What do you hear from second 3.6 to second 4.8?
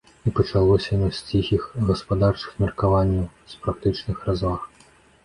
практычных разваг.